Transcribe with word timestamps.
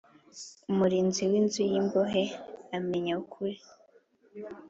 Umurinzi 0.71 1.21
w 1.31 1.33
inzu 1.39 1.61
y 1.71 1.73
imbohe 1.79 2.23
amenya 2.77 3.13
ukuri 3.23 3.57